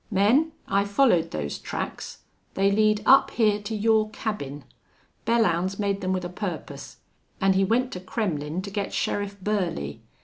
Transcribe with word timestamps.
Men, 0.09 0.53
I 0.67 0.83
followed 0.83 1.29
those 1.29 1.59
tracks 1.59 2.23
They 2.55 2.71
lead 2.71 3.03
up 3.05 3.29
here 3.29 3.61
to 3.61 3.75
your 3.75 4.09
cabin. 4.09 4.63
Belllounds 5.27 5.77
made 5.77 6.01
them 6.01 6.11
with 6.11 6.25
a 6.25 6.27
purpose.... 6.27 6.97
An' 7.39 7.53
he 7.53 7.63
went 7.63 7.91
to 7.91 7.99
Kremmlin' 7.99 8.63
to 8.63 8.71
get 8.71 8.93
Sheriff 8.93 9.39
Burley. 9.39 10.01